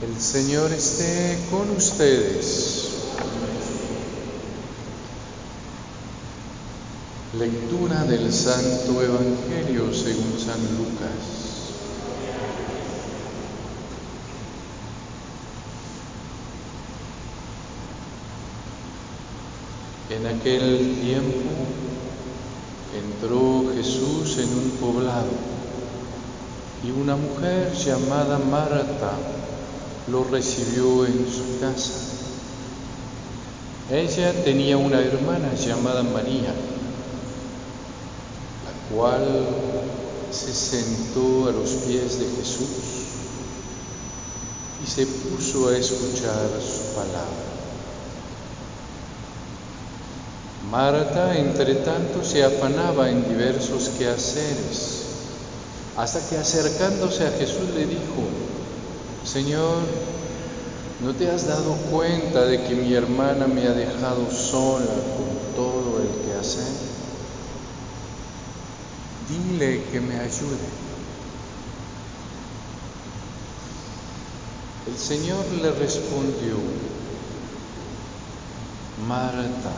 [0.00, 2.90] El Señor esté con ustedes.
[7.36, 11.48] Lectura del Santo Evangelio según San Lucas.
[20.10, 21.50] En aquel tiempo
[22.96, 25.32] entró Jesús en un poblado
[26.84, 29.18] y una mujer llamada Marta
[30.10, 31.92] lo recibió en su casa.
[33.90, 36.52] Ella tenía una hermana llamada María,
[38.64, 39.24] la cual
[40.30, 42.68] se sentó a los pies de Jesús
[44.84, 47.48] y se puso a escuchar su palabra.
[50.70, 55.04] Marta, entre tanto, se afanaba en diversos quehaceres,
[55.96, 58.28] hasta que acercándose a Jesús le dijo,
[59.32, 59.82] Señor,
[61.00, 66.00] ¿no te has dado cuenta de que mi hermana me ha dejado sola con todo
[66.00, 66.64] el quehacer?
[69.28, 70.56] Dile que me ayude.
[74.86, 76.56] El Señor le respondió,
[79.06, 79.72] Marta,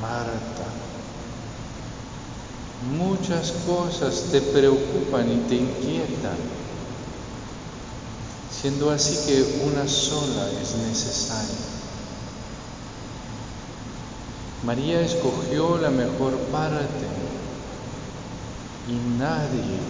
[0.00, 0.66] Marta,
[2.80, 6.61] muchas cosas te preocupan y te inquietan,
[8.62, 11.56] siendo así que una sola es necesaria.
[14.64, 16.84] María escogió la mejor parte
[18.88, 19.80] y nadie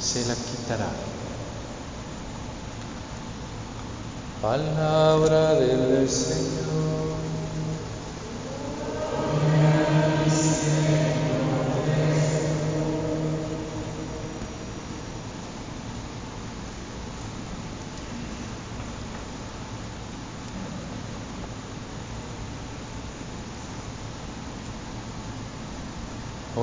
[0.00, 0.88] se la quitará.
[4.40, 6.89] Palabra del Señor.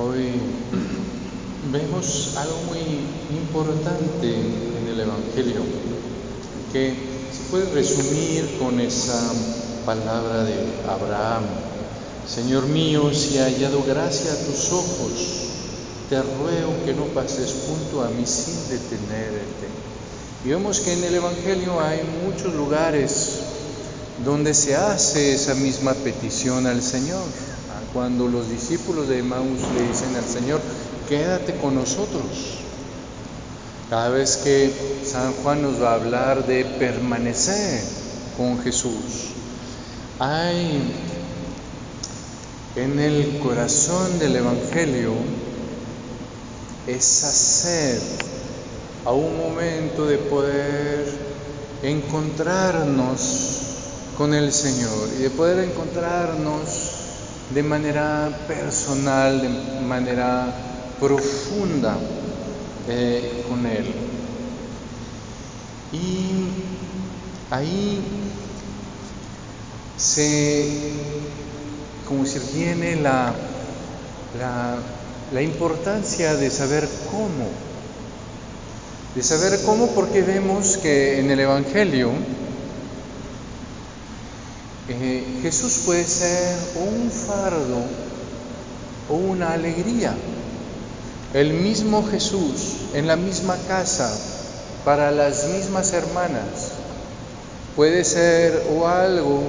[0.00, 0.30] Hoy
[1.72, 2.78] vemos algo muy
[3.36, 5.62] importante en el Evangelio
[6.72, 6.94] que
[7.32, 9.20] se puede resumir con esa
[9.84, 10.54] palabra de
[10.88, 11.42] Abraham.
[12.32, 15.10] Señor mío, si he hallado gracia a tus ojos,
[16.08, 19.66] te ruego que no pases junto a mí sin detenerte.
[20.44, 23.30] Y vemos que en el Evangelio hay muchos lugares
[24.24, 27.24] donde se hace esa misma petición al Señor.
[27.98, 30.60] Cuando los discípulos de Emmaus le dicen al Señor,
[31.08, 32.60] quédate con nosotros.
[33.90, 37.82] Cada vez que San Juan nos va a hablar de permanecer
[38.36, 39.32] con Jesús,
[40.20, 40.80] hay
[42.76, 45.14] en el corazón del Evangelio
[46.86, 48.00] esa sed
[49.06, 51.18] a un momento de poder
[51.82, 53.58] encontrarnos
[54.16, 56.87] con el Señor y de poder encontrarnos
[57.54, 60.52] de manera personal, de manera
[61.00, 61.96] profunda
[62.88, 63.86] eh, con Él.
[65.92, 66.48] Y
[67.50, 68.00] ahí
[69.96, 70.92] se,
[72.06, 73.34] como si viene la,
[74.38, 74.76] la,
[75.32, 77.48] la importancia de saber cómo,
[79.14, 82.10] de saber cómo porque vemos que en el Evangelio,
[84.88, 87.82] eh, Jesús puede ser un fardo
[89.10, 90.14] o una alegría.
[91.34, 94.10] El mismo Jesús en la misma casa
[94.84, 96.72] para las mismas hermanas
[97.76, 99.42] puede ser o algo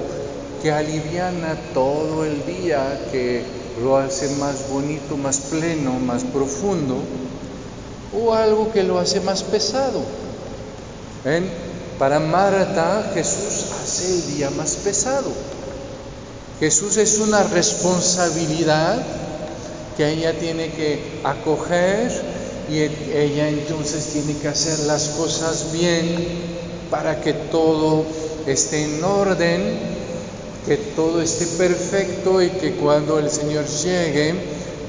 [0.62, 3.42] que aliviana todo el día, que
[3.82, 6.96] lo hace más bonito, más pleno, más profundo,
[8.12, 10.02] o algo que lo hace más pesado.
[11.24, 11.48] ¿Ven?
[11.98, 15.32] Para Marta Jesús hace el día más pesado.
[16.60, 19.02] Jesús es una responsabilidad
[19.96, 22.12] que ella tiene que acoger
[22.70, 26.06] y ella entonces tiene que hacer las cosas bien
[26.88, 28.04] para que todo
[28.46, 29.60] esté en orden,
[30.66, 34.34] que todo esté perfecto y que cuando el Señor llegue,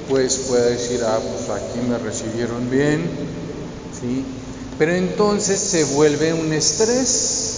[0.10, 3.02] pues pueda decir, ah, pues aquí me recibieron bien,
[4.00, 4.24] ¿sí?
[4.78, 7.51] Pero entonces se vuelve un estrés,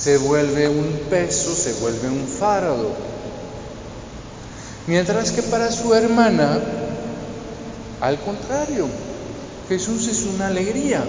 [0.00, 2.90] se vuelve un peso, se vuelve un fardo.
[4.86, 6.58] Mientras que para su hermana,
[8.00, 8.88] al contrario,
[9.68, 11.04] Jesús es una alegría.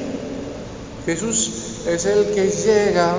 [1.06, 1.52] Jesús
[1.88, 3.16] es el que llega,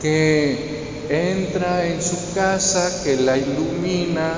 [0.00, 4.34] que entra en su casa, que la ilumina,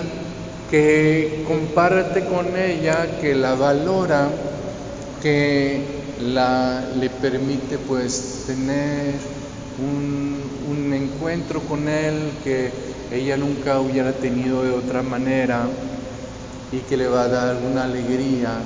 [0.71, 4.31] que comparte con ella, que la valora,
[5.23, 5.83] que
[6.21, 9.36] la, le permite pues tener
[9.79, 12.71] un, un encuentro con Él que
[13.13, 15.67] ella nunca hubiera tenido de otra manera
[16.73, 18.59] y que le va a dar una alegría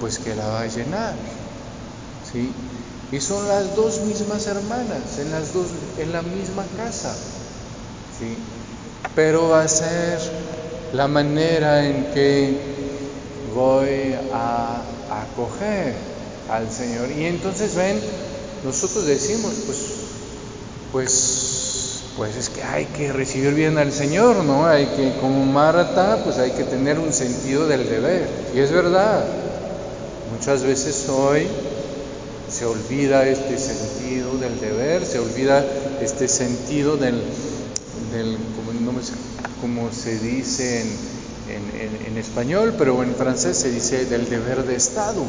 [0.00, 1.14] pues que la va a llenar.
[2.30, 2.52] ¿sí?
[3.12, 5.66] Y son las dos mismas hermanas en, las dos,
[5.98, 7.14] en la misma casa.
[8.18, 8.36] ¿sí?
[9.14, 10.18] Pero va a ser
[10.92, 12.58] la manera en que
[13.54, 15.94] voy a acoger
[16.48, 17.10] al Señor.
[17.10, 18.00] Y entonces ven,
[18.64, 19.78] nosotros decimos, pues,
[20.92, 24.66] pues, pues es que hay que recibir bien al Señor, ¿no?
[24.66, 28.28] Hay que, como Marta, pues hay que tener un sentido del deber.
[28.54, 29.24] Y es verdad,
[30.32, 31.46] muchas veces hoy
[32.50, 35.64] se olvida este sentido del deber, se olvida
[36.00, 37.22] este sentido del,
[38.12, 38.36] del
[39.60, 45.24] como, se dice en, en, español, pero en francés se dice del deber de Estado.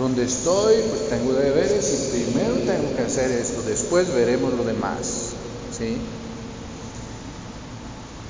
[0.00, 5.34] Donde estoy, pues tengo deberes y primero tengo que hacer esto, después veremos lo demás.
[5.76, 5.98] ¿sí?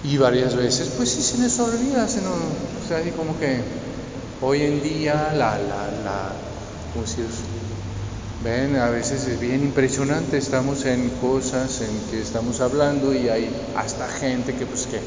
[0.03, 3.61] Y varias veces, pues sí se nos olvida, se nos, o sea, como que
[4.43, 6.33] hoy en día la, la, la,
[6.93, 7.27] ¿cómo decir?
[8.43, 13.49] Ven, a veces es bien impresionante, estamos en cosas en que estamos hablando y hay
[13.77, 14.99] hasta gente que pues que,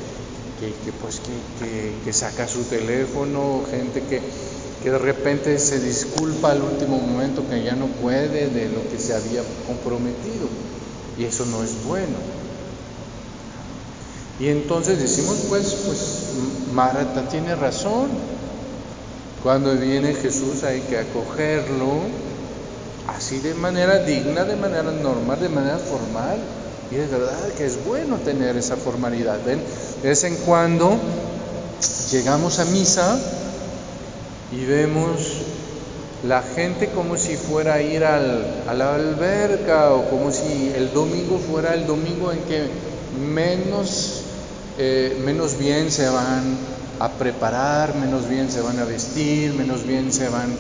[0.72, 1.20] que, pues,
[1.60, 4.22] que, que, saca su teléfono, gente que,
[4.84, 9.14] de repente se disculpa al último momento que ya no puede de lo que se
[9.14, 10.48] había comprometido.
[11.18, 12.18] Y eso no es bueno.
[14.40, 16.00] Y entonces decimos, pues, pues
[16.74, 18.10] Marta tiene razón.
[19.42, 22.02] Cuando viene Jesús hay que acogerlo
[23.08, 26.40] así de manera digna, de manera normal, de manera formal.
[26.92, 29.40] Y es verdad que es bueno tener esa formalidad.
[29.46, 29.62] ¿Ven?
[30.04, 30.98] Vez en cuando
[32.12, 33.18] llegamos a misa
[34.52, 35.44] y vemos
[36.28, 40.92] la gente como si fuera a ir al, a la alberca o como si el
[40.94, 42.68] domingo fuera el domingo en que
[43.18, 44.24] menos,
[44.78, 46.58] eh, menos bien se van
[47.00, 50.54] a preparar, menos bien se van a vestir, menos bien se van...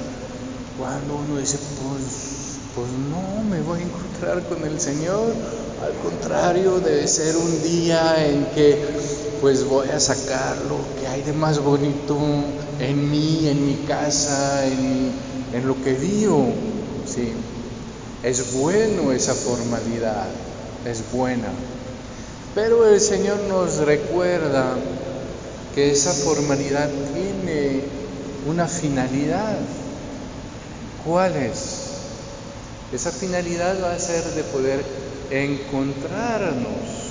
[0.79, 5.33] Cuando uno dice, pues, pues no, me voy a encontrar con el Señor,
[5.83, 11.21] al contrario, debe ser un día en que pues voy a sacar lo que hay
[11.21, 12.17] de más bonito
[12.79, 15.11] en mí, en mi casa, en,
[15.51, 16.47] en lo que digo.
[17.05, 17.33] ¿sí?
[18.23, 20.27] Es bueno esa formalidad,
[20.85, 21.49] es buena.
[22.55, 24.77] Pero el Señor nos recuerda
[25.75, 27.81] que esa formalidad tiene
[28.47, 29.57] una finalidad.
[31.03, 31.89] ¿Cuál es?
[32.93, 34.85] Esa finalidad va a ser de poder
[35.31, 37.03] encontrarnos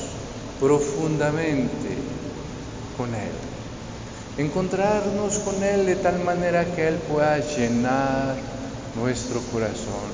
[0.59, 2.02] profundamente
[2.97, 3.33] con Él.
[4.39, 8.35] Encontrarnos con Él de tal manera que Él pueda llenar
[8.97, 10.11] nuestro corazón.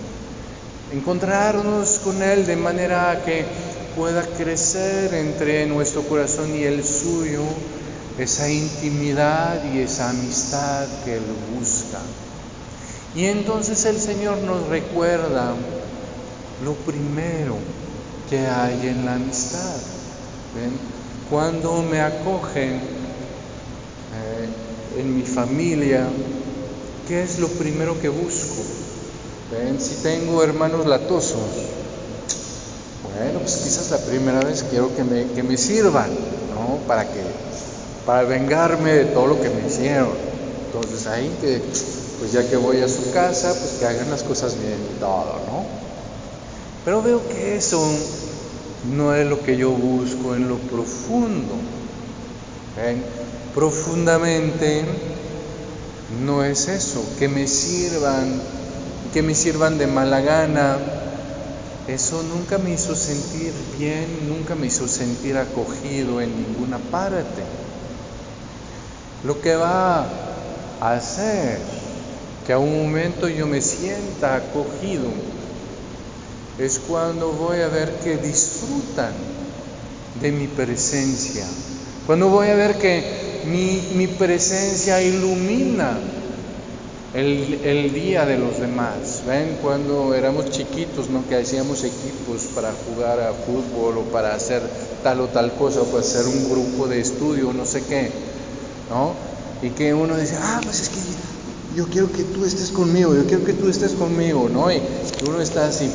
[0.92, 3.44] Encontrarnos con Él de manera que
[3.96, 7.42] pueda crecer entre nuestro corazón y el suyo
[8.18, 11.22] esa intimidad y esa amistad que Él
[11.56, 12.00] busca.
[13.14, 15.54] Y entonces el Señor nos recuerda
[16.64, 17.56] lo primero
[18.28, 19.76] que hay en la amistad.
[21.30, 22.80] Cuando me acogen
[24.14, 24.48] eh,
[24.96, 26.06] en mi familia,
[27.06, 28.62] ¿qué es lo primero que busco?
[29.50, 29.78] ¿Ven?
[29.78, 31.50] Si tengo hermanos latosos,
[33.02, 36.08] bueno, pues quizás la primera vez quiero que me, que me sirvan,
[36.54, 36.78] ¿no?
[36.86, 37.20] Para que,
[38.06, 40.14] para vengarme de todo lo que me hicieron.
[40.66, 41.60] Entonces ahí que,
[42.20, 45.40] pues ya que voy a su casa, pues que hagan las cosas bien y todo,
[45.46, 45.66] ¿no?
[46.86, 47.86] Pero veo que eso
[48.84, 51.54] no es lo que yo busco en lo profundo.
[53.54, 54.84] Profundamente
[56.10, 58.40] no es eso, que me sirvan,
[59.12, 60.76] que me sirvan de mala gana.
[61.88, 67.42] Eso nunca me hizo sentir bien, nunca me hizo sentir acogido en ninguna parte.
[69.24, 70.06] Lo que va
[70.80, 71.58] a hacer
[72.46, 75.10] que a un momento yo me sienta acogido
[76.58, 79.12] es cuando voy a ver que disfrutan
[80.20, 81.44] de mi presencia,
[82.06, 85.96] cuando voy a ver que mi, presencia ilumina
[87.14, 89.22] el, el, día de los demás.
[89.26, 89.58] ¿Ven?
[89.62, 91.26] Cuando éramos chiquitos, ¿no?
[91.28, 94.62] Que hacíamos equipos para jugar a fútbol o para hacer
[95.02, 98.10] tal o tal cosa, o para hacer un grupo de estudio, no sé qué,
[98.90, 99.14] ¿no?
[99.62, 100.98] Y que uno dice, ah, pues es que
[101.76, 104.70] yo quiero que tú estés conmigo, yo quiero que tú estés conmigo, ¿no?
[104.72, 104.80] Y
[105.26, 105.90] uno está así,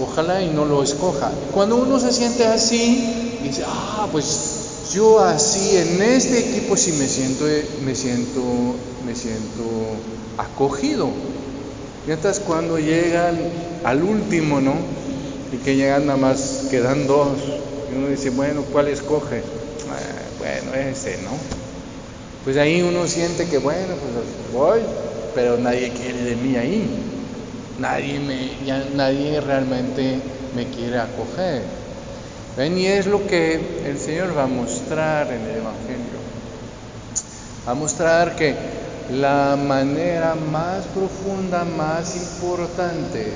[0.00, 1.30] Ojalá y no lo escoja.
[1.52, 7.06] Cuando uno se siente así, dice, ah, pues yo así en este equipo sí me
[7.06, 7.44] siento,
[7.84, 8.42] me siento,
[9.06, 9.64] me siento
[10.36, 11.10] acogido.
[12.06, 13.38] Mientras cuando llegan
[13.84, 14.74] al último, ¿no?
[15.52, 17.38] Y que llegan nada más, quedan dos.
[17.90, 19.42] Y uno dice, bueno, ¿cuál escoge?
[19.90, 19.98] Ah,
[20.38, 21.30] bueno, ese, ¿no?
[22.44, 24.80] Pues ahí uno siente que, bueno, pues voy,
[25.34, 27.13] pero nadie quiere de mí ahí.
[27.78, 28.52] Nadie, me,
[28.94, 30.20] nadie realmente
[30.54, 31.62] me quiere acoger.
[32.56, 32.78] ¿Ven?
[32.78, 36.20] Y es lo que el Señor va a mostrar en el Evangelio.
[37.66, 38.54] Va a mostrar que
[39.10, 43.32] la manera más profunda, más importante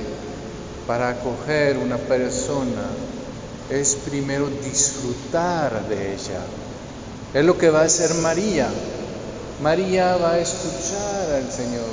[0.87, 2.89] para acoger una persona
[3.69, 6.41] es primero disfrutar de ella.
[7.35, 8.69] Es lo que va a hacer María.
[9.61, 11.85] María va a escuchar al Señor,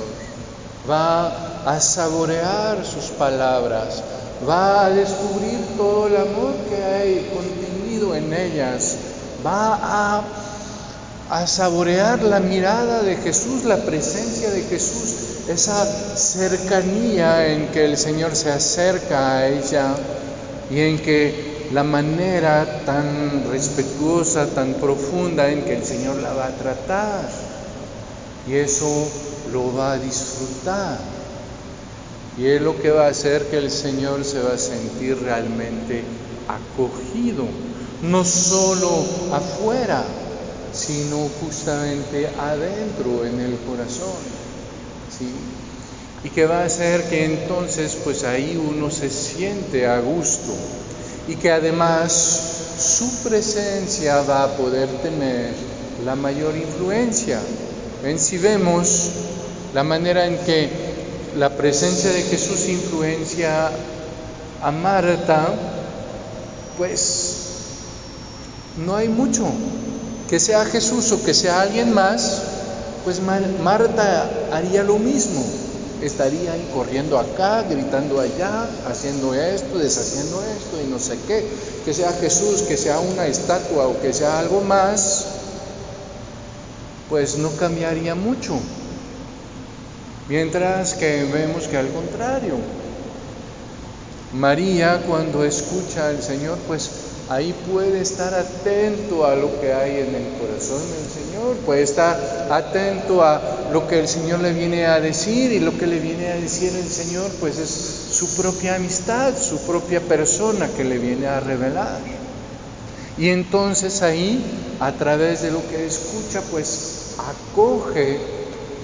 [0.88, 4.02] va a saborear sus palabras,
[4.48, 8.96] va a descubrir todo el amor que hay contenido en ellas,
[9.44, 10.22] va a,
[11.30, 15.84] a saborear la mirada de Jesús, la presencia de Jesús, esa
[16.16, 19.94] cercanía en que el Señor se acerca a ella
[20.70, 26.46] y en que la manera tan respetuosa, tan profunda en que el Señor la va
[26.46, 27.45] a tratar.
[28.48, 29.08] Y eso
[29.52, 30.98] lo va a disfrutar.
[32.38, 36.04] Y es lo que va a hacer que el Señor se va a sentir realmente
[36.46, 37.44] acogido,
[38.02, 40.04] no solo afuera,
[40.72, 44.20] sino justamente adentro, en el corazón.
[45.18, 45.32] ¿sí?
[46.24, 50.54] Y que va a hacer que entonces pues ahí uno se siente a gusto
[51.28, 52.12] y que además
[52.78, 55.54] su presencia va a poder tener
[56.04, 57.40] la mayor influencia.
[58.18, 59.10] Si vemos
[59.74, 60.70] la manera en que
[61.36, 63.70] la presencia de Jesús influencia
[64.62, 65.48] a Marta,
[66.78, 67.36] pues
[68.84, 69.46] no hay mucho.
[70.28, 72.42] Que sea Jesús o que sea alguien más,
[73.04, 75.44] pues Marta haría lo mismo.
[76.02, 81.46] Estaría ahí corriendo acá, gritando allá, haciendo esto, deshaciendo esto y no sé qué.
[81.84, 85.26] Que sea Jesús, que sea una estatua o que sea algo más,
[87.08, 88.58] pues no cambiaría mucho.
[90.28, 92.54] Mientras que vemos que al contrario,
[94.32, 96.90] María cuando escucha al Señor, pues
[97.28, 102.48] ahí puede estar atento a lo que hay en el corazón del Señor, puede estar
[102.50, 106.32] atento a lo que el Señor le viene a decir y lo que le viene
[106.32, 111.28] a decir el Señor, pues es su propia amistad, su propia persona que le viene
[111.28, 112.00] a revelar.
[113.18, 114.44] Y entonces ahí,
[114.80, 118.18] a través de lo que escucha, pues acoge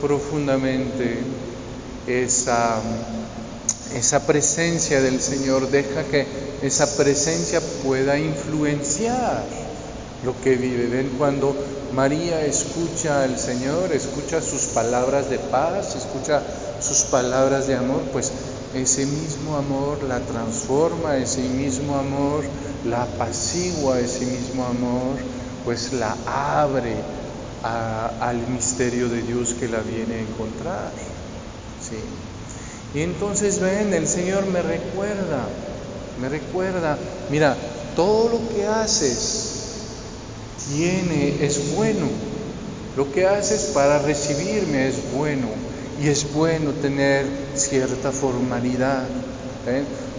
[0.01, 1.19] profundamente
[2.07, 2.81] esa,
[3.95, 6.27] esa presencia del Señor, deja que
[6.63, 9.45] esa presencia pueda influenciar
[10.25, 10.87] lo que vive.
[10.87, 11.55] Ven cuando
[11.93, 16.43] María escucha al Señor, escucha sus palabras de paz, escucha
[16.81, 18.33] sus palabras de amor, pues
[18.75, 22.45] ese mismo amor la transforma, ese mismo amor
[22.85, 25.17] la apacigua, ese mismo amor
[25.65, 26.97] pues la abre
[27.63, 30.93] al misterio de Dios que la viene a encontrar.
[31.81, 31.97] ¿sí?
[32.95, 35.47] Y entonces ven, el Señor me recuerda,
[36.21, 36.99] me recuerda,
[37.31, 37.57] mira,
[37.97, 39.53] todo lo que haces
[40.69, 42.07] tiene, es bueno.
[42.97, 45.49] Lo que haces para recibirme es bueno.
[46.01, 49.05] Y es bueno tener cierta formalidad.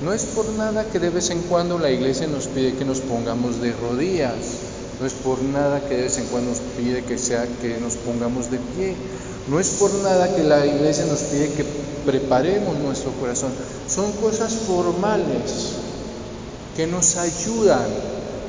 [0.02, 3.02] No es por nada que de vez en cuando la iglesia nos pide que nos
[3.02, 4.63] pongamos de rodillas.
[5.00, 7.96] No es por nada que de vez en cuando nos pide que, sea, que nos
[7.96, 8.96] pongamos de pie.
[9.48, 11.66] No es por nada que la iglesia nos pide que
[12.06, 13.52] preparemos nuestro corazón.
[13.88, 15.74] Son cosas formales
[16.76, 17.88] que nos ayudan,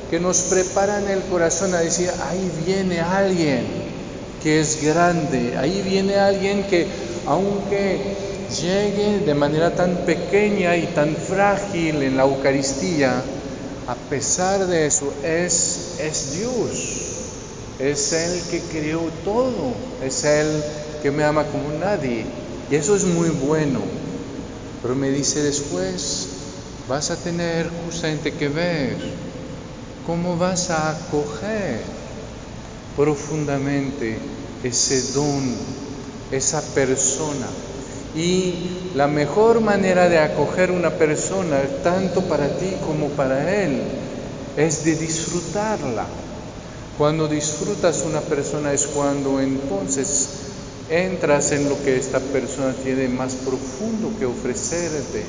[0.09, 3.65] que nos preparan el corazón a decir, ahí viene alguien
[4.41, 6.87] que es grande, ahí viene alguien que
[7.25, 8.15] aunque
[8.61, 13.21] llegue de manera tan pequeña y tan frágil en la Eucaristía,
[13.87, 17.05] a pesar de eso, es, es Dios.
[17.79, 19.73] Es Él que creó todo.
[20.01, 20.63] Es Él
[21.01, 22.25] que me ama como nadie.
[22.69, 23.81] Y eso es muy bueno.
[24.81, 26.27] Pero me dice después,
[26.87, 28.97] vas a tener justamente que ver
[30.05, 31.81] cómo vas a acoger
[32.95, 34.17] profundamente
[34.63, 35.43] ese don,
[36.31, 37.47] esa persona.
[38.15, 43.81] Y la mejor manera de acoger una persona, tanto para ti como para él,
[44.57, 46.05] es de disfrutarla.
[46.97, 50.29] Cuando disfrutas una persona es cuando entonces
[50.89, 55.25] entras en lo que esta persona tiene más profundo que ofrecerte.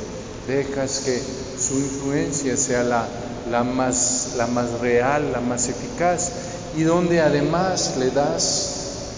[0.47, 1.21] Dejas que
[1.59, 3.09] su influencia sea la,
[3.51, 6.31] la, más, la más real, la más eficaz
[6.77, 8.77] y donde además le das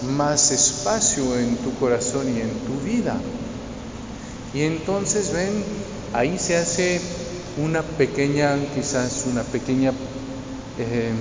[0.09, 3.15] más espacio en tu corazón y en tu vida.
[4.53, 5.63] Y entonces ven,
[6.13, 6.99] ahí se hace
[7.57, 9.91] una pequeña, quizás una pequeña,
[10.77, 11.13] eh,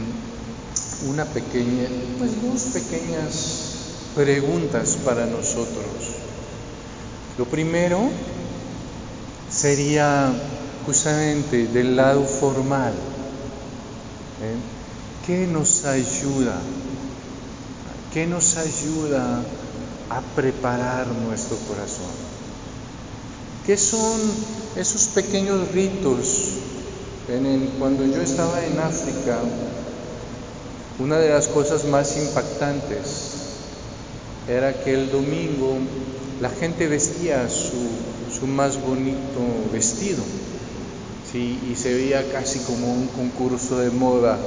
[1.06, 3.78] una pequeña, pues dos pequeñas
[4.14, 5.86] preguntas para nosotros.
[7.36, 8.10] Lo primero
[9.50, 10.32] sería
[10.84, 12.92] justamente del lado formal.
[14.42, 14.56] ¿eh?
[15.26, 16.58] ¿Qué nos ayuda?
[18.12, 19.42] ¿Qué nos ayuda
[20.10, 22.47] a preparar nuestro corazón?
[23.68, 24.18] ¿Qué son
[24.76, 26.54] esos pequeños ritos?
[27.78, 29.40] cuando yo estaba en África,
[30.98, 33.32] una de las cosas más impactantes
[34.48, 35.76] era que el domingo
[36.40, 40.24] la gente vestía su, más bonito vestido,
[41.30, 41.60] ¿sí?
[41.70, 44.38] y se veía casi como un concurso de moda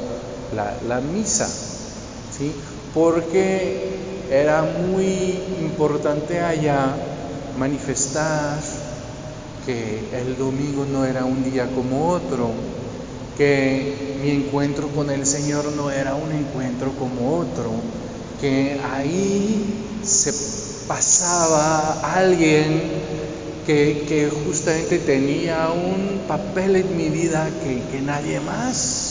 [0.55, 2.55] la, la misa, ¿sí?
[2.95, 3.99] porque
[4.31, 6.95] era muy importante allá
[7.59, 8.80] manifestar
[9.65, 12.51] que el domingo no era un día como otro,
[13.37, 17.71] que mi encuentro con el Señor no era un encuentro como otro,
[18.39, 20.33] que ahí se
[20.87, 22.81] pasaba alguien
[23.65, 29.01] que, justamente tenía un papel en mi vida que, que nadie más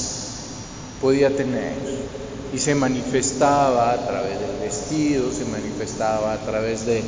[1.01, 1.75] podía tener
[2.53, 7.03] y se manifestaba a través del vestido, se manifestaba a través de,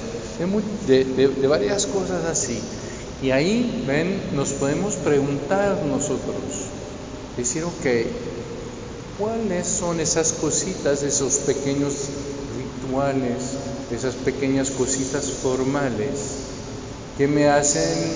[0.87, 2.61] de, varias cosas así.
[3.23, 6.43] Y ahí, ven, nos podemos preguntar nosotros,
[7.37, 7.87] decir, ok,
[9.17, 11.95] ¿cuáles son esas cositas, esos pequeños
[12.57, 13.45] rituales,
[13.93, 16.09] esas pequeñas cositas formales
[17.17, 18.13] que me hacen,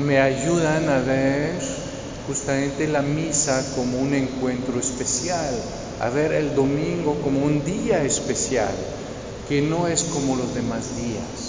[0.00, 1.60] me ayudan a ver
[2.28, 5.60] justamente la misa como un encuentro especial,
[5.98, 8.74] a ver el domingo como un día especial,
[9.48, 11.47] que no es como los demás días,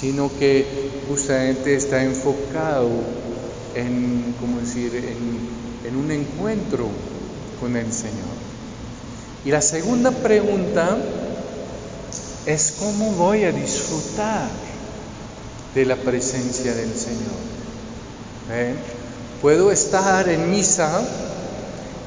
[0.00, 0.64] sino que
[1.08, 2.88] justamente está enfocado
[3.74, 6.88] en, ¿cómo decir?, en, en un encuentro
[7.60, 8.40] con el Señor.
[9.44, 10.96] Y la segunda pregunta
[12.46, 14.48] es cómo voy a disfrutar
[15.74, 17.50] de la presencia del Señor.
[19.40, 21.00] Puedo estar en misa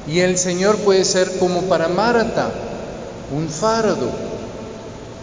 [0.06, 2.52] y el Señor puede ser como para Marta,
[3.34, 4.10] un fardo,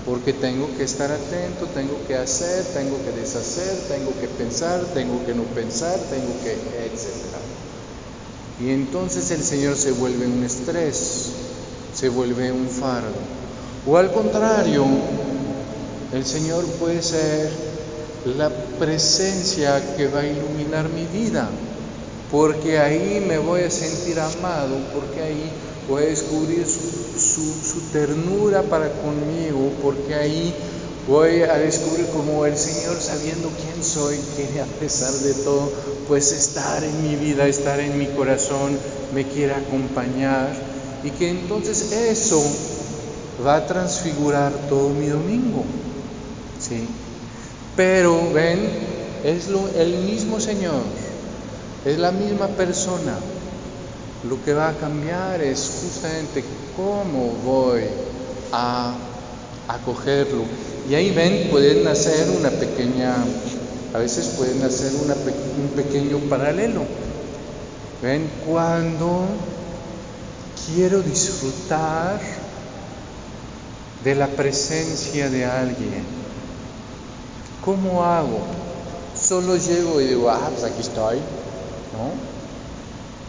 [0.06, 5.24] porque tengo que estar atento, tengo que hacer, tengo que deshacer, tengo que pensar, tengo
[5.26, 7.32] que no pensar, tengo que, etc.
[8.60, 11.30] Y entonces el Señor se vuelve un estrés,
[11.94, 13.14] se vuelve un fardo.
[13.88, 14.86] O al contrario,
[16.14, 17.52] el Señor puede ser
[18.38, 21.48] la presencia que va a iluminar mi vida,
[22.32, 25.52] porque ahí me voy a sentir amado, porque ahí
[25.88, 30.54] voy a descubrir su, ternura para conmigo, porque ahí
[31.08, 35.72] voy a descubrir como el Señor, sabiendo quién soy, quiere a pesar de todo,
[36.08, 38.78] pues estar en mi vida, estar en mi corazón,
[39.14, 40.50] me quiere acompañar,
[41.04, 42.42] y que entonces eso
[43.46, 45.64] va a transfigurar todo mi domingo.
[46.60, 46.88] ¿sí?
[47.76, 48.60] Pero ven,
[49.24, 50.82] es lo, el mismo Señor,
[51.86, 53.18] es la misma persona.
[54.24, 56.44] Lo que va a cambiar es justamente
[56.76, 57.84] cómo voy
[58.52, 58.96] a
[59.68, 60.44] acogerlo.
[60.90, 63.16] Y ahí ven, pueden hacer una pequeña,
[63.94, 66.82] a veces pueden hacer un pequeño paralelo.
[68.02, 69.26] Ven, cuando
[70.66, 72.20] quiero disfrutar
[74.04, 76.04] de la presencia de alguien.
[77.64, 78.40] ¿Cómo hago?
[79.20, 82.31] Solo llego y digo, ah, pues aquí estoy, ¿no?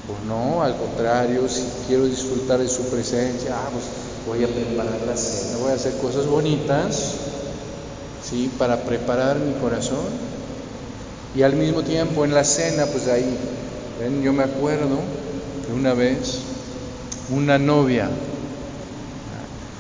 [0.07, 3.85] Pues no, al contrario, si quiero disfrutar de su presencia, ah, pues
[4.27, 7.15] voy a preparar la cena, voy a hacer cosas bonitas,
[8.23, 8.51] ¿sí?
[8.59, 10.33] Para preparar mi corazón.
[11.35, 13.39] Y al mismo tiempo en la cena, pues ahí,
[14.01, 14.23] ¿ven?
[14.23, 14.99] yo me acuerdo
[15.67, 16.41] que una vez
[17.31, 18.11] una novia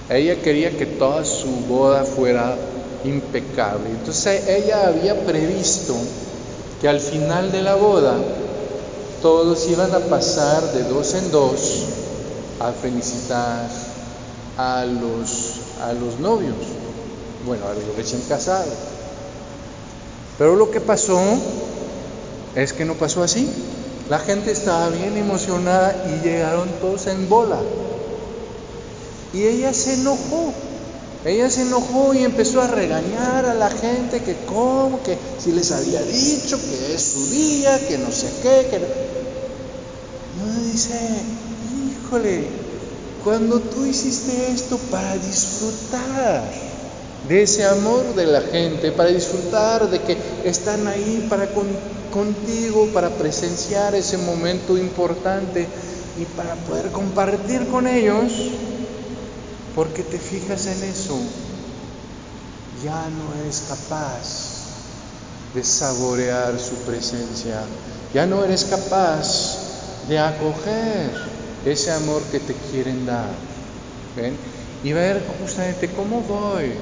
[0.08, 2.56] ella quería que toda su boda fuera
[3.04, 3.90] impecable.
[3.90, 5.94] Entonces ella había previsto
[6.80, 8.16] que al final de la boda
[9.22, 11.84] todos iban a pasar de dos en dos
[12.60, 13.68] a felicitar
[14.58, 16.56] a los, a los novios,
[17.46, 18.74] bueno, a los recién casados.
[20.38, 21.20] Pero lo que pasó
[22.56, 23.48] es que no pasó así.
[24.10, 27.58] La gente estaba bien emocionada y llegaron todos en bola.
[29.32, 30.52] Y ella se enojó.
[31.24, 35.70] Ella se enojó y empezó a regañar a la gente que cómo, que si les
[35.70, 38.66] había dicho que es su día, que no sé qué.
[38.68, 38.78] Que...
[40.36, 40.98] Y uno dice,
[41.90, 42.46] híjole,
[43.22, 46.42] cuando tú hiciste esto para disfrutar
[47.28, 51.48] de ese amor de la gente, para disfrutar de que están ahí para
[52.10, 55.68] contigo, para presenciar ese momento importante
[56.18, 58.32] y para poder compartir con ellos,
[59.74, 61.18] porque te fijas en eso,
[62.82, 64.52] ya no eres capaz
[65.54, 67.62] de saborear su presencia,
[68.12, 71.10] ya no eres capaz de acoger
[71.64, 73.34] ese amor que te quieren dar.
[74.16, 74.36] ¿ven?
[74.82, 76.72] Y ver justamente cómo voy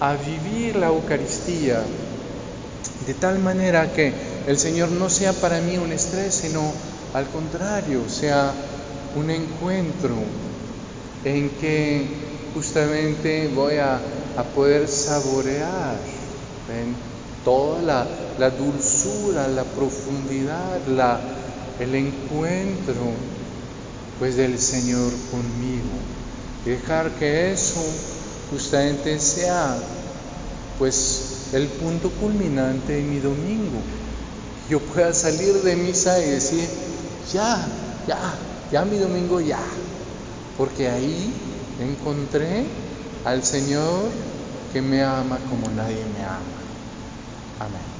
[0.00, 1.82] a vivir la Eucaristía
[3.06, 4.12] de tal manera que
[4.46, 6.72] el Señor no sea para mí un estrés, sino
[7.14, 8.52] al contrario, sea
[9.14, 10.16] un encuentro
[11.24, 12.06] en que
[12.54, 14.00] justamente voy a,
[14.54, 15.96] poder saborear
[17.44, 18.06] toda
[18.38, 20.80] la, dulzura, la profundidad,
[21.80, 22.94] el encuentro
[24.18, 25.98] pues del Señor conmigo.
[26.64, 27.80] Dejar que eso
[28.50, 29.76] justamente sea
[30.78, 33.80] pues el punto culminante en mi domingo.
[34.68, 36.68] Yo pueda salir de misa y decir,
[37.32, 37.66] ya,
[38.06, 38.18] ya,
[38.70, 39.60] ya mi domingo ya.
[40.58, 44.12] Porque ahí encontré al Señor
[44.70, 46.60] que me ama como nadie me ama.
[47.58, 47.97] Amén.